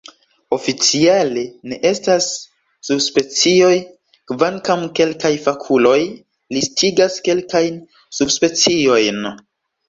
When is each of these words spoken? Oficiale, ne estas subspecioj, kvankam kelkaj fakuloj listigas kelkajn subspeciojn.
Oficiale, 0.55 1.41
ne 1.73 1.75
estas 1.89 2.29
subspecioj, 2.89 3.73
kvankam 4.31 4.87
kelkaj 5.01 5.31
fakuloj 5.45 5.99
listigas 6.57 7.21
kelkajn 7.29 7.79
subspeciojn. 8.23 9.23